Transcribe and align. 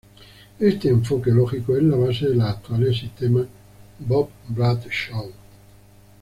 Este 0.59 0.89
enfoque 0.89 1.29
lógico 1.29 1.77
es 1.77 1.83
la 1.83 1.95
base 1.95 2.27
de 2.29 2.33
los 2.33 2.45
actuales 2.47 2.97
sistemas 2.97 3.45
Bob 3.99 4.31
Bradshaw. 4.47 5.31